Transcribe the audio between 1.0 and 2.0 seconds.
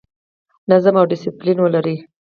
ډیسپلین ولرئ